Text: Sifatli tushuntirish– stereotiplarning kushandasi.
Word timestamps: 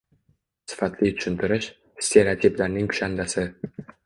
Sifatli 0.71 1.11
tushuntirish– 1.19 1.67
stereotiplarning 2.09 2.91
kushandasi. 2.95 3.47